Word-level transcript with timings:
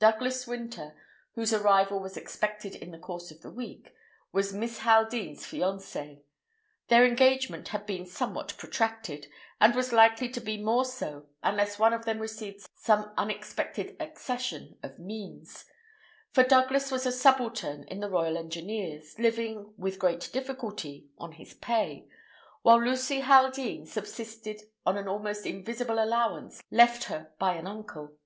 Douglas 0.00 0.48
Winter, 0.48 0.96
whose 1.36 1.52
arrival 1.52 2.00
was 2.00 2.16
expected 2.16 2.74
in 2.74 2.90
the 2.90 2.98
course 2.98 3.30
of 3.30 3.42
the 3.42 3.52
week, 3.52 3.94
was 4.32 4.52
Miss 4.52 4.80
Haldean's 4.80 5.44
fiancé. 5.46 6.24
Their 6.88 7.06
engagement 7.06 7.68
had 7.68 7.86
been 7.86 8.04
somewhat 8.04 8.56
protracted, 8.58 9.28
and 9.60 9.76
was 9.76 9.92
likely 9.92 10.28
to 10.30 10.40
be 10.40 10.60
more 10.60 10.84
so, 10.84 11.28
unless 11.40 11.78
one 11.78 11.92
of 11.92 12.04
them 12.04 12.18
received 12.18 12.66
some 12.74 13.12
unexpected 13.16 13.94
accession 14.00 14.76
of 14.82 14.98
means; 14.98 15.66
for 16.32 16.42
Douglas 16.42 16.90
was 16.90 17.06
a 17.06 17.12
subaltern 17.12 17.84
in 17.84 18.00
the 18.00 18.10
Royal 18.10 18.36
Engineers, 18.36 19.16
living, 19.20 19.72
with 19.76 20.00
great 20.00 20.30
difficulty, 20.32 21.08
on 21.16 21.30
his 21.30 21.54
pay, 21.54 22.08
while 22.62 22.82
Lucy 22.84 23.20
Haldean 23.20 23.86
subsisted 23.86 24.62
on 24.84 24.96
an 24.98 25.06
almost 25.06 25.46
invisible 25.46 26.02
allowance 26.02 26.60
left 26.72 27.04
her 27.04 27.32
by 27.38 27.54
an 27.54 27.68
uncle. 27.68 28.16